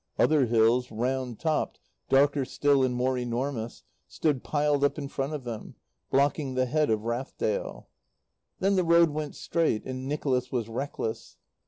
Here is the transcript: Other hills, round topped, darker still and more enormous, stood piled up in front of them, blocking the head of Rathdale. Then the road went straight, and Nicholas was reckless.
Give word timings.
Other 0.17 0.47
hills, 0.47 0.89
round 0.91 1.37
topped, 1.39 1.79
darker 2.09 2.43
still 2.43 2.81
and 2.83 2.95
more 2.95 3.19
enormous, 3.19 3.83
stood 4.07 4.43
piled 4.43 4.83
up 4.83 4.97
in 4.97 5.07
front 5.07 5.33
of 5.35 5.43
them, 5.43 5.75
blocking 6.09 6.55
the 6.55 6.65
head 6.65 6.89
of 6.89 7.03
Rathdale. 7.03 7.85
Then 8.59 8.77
the 8.77 8.83
road 8.83 9.11
went 9.11 9.35
straight, 9.35 9.85
and 9.85 10.07
Nicholas 10.07 10.51
was 10.51 10.67
reckless. 10.67 11.37